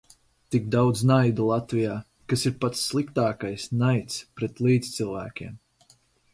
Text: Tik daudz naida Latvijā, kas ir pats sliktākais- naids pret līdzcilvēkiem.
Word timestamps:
Tik 0.53 0.63
daudz 0.75 1.03
naida 1.09 1.45
Latvijā, 1.49 1.99
kas 2.33 2.47
ir 2.51 2.57
pats 2.65 2.81
sliktākais- 2.87 3.69
naids 3.85 4.19
pret 4.41 4.67
līdzcilvēkiem. 4.69 5.65